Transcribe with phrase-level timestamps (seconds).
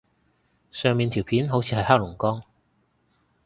[0.71, 2.43] 上面條片好似係黑龍江